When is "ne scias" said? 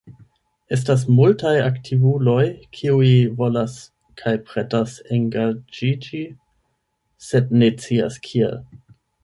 7.61-8.21